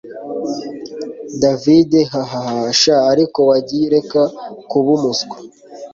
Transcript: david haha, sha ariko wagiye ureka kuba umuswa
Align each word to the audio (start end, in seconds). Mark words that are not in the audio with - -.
david 1.41 1.91
haha, 2.13 2.43
sha 2.81 2.95
ariko 3.11 3.39
wagiye 3.49 3.83
ureka 3.89 4.21
kuba 4.69 4.89
umuswa 4.97 5.35